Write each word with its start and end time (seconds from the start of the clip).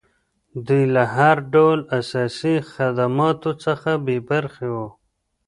دوی 0.67 0.83
له 0.95 1.03
هر 1.15 1.37
ډول 1.53 1.79
اساسي 1.99 2.55
خدماتو 2.71 3.51
څخه 3.63 3.91
بې 4.05 4.17
برخې 4.29 4.67
وو. 4.75 4.87